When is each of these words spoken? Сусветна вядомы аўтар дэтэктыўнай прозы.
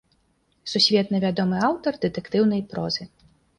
Сусветна 0.73 1.19
вядомы 1.25 1.57
аўтар 1.69 2.01
дэтэктыўнай 2.07 2.67
прозы. 2.75 3.11